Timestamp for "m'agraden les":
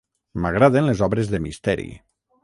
0.45-1.03